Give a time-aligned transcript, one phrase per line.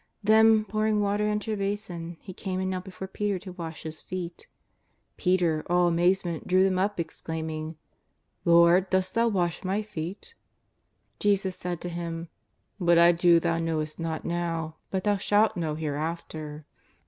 [0.23, 2.17] Then, pouring water into a basin.
[2.21, 4.47] He came and knelt before Peter to wash his feet.
[5.15, 7.77] Peter, all amazement, drew them up, exclaiming:"
[8.43, 10.33] Lord, dost Thou wash my feet?''
[11.19, 12.29] Jesus said to him:
[12.81, 16.65] ^' What I do thou knowest not now, but thou shalt know hereafter."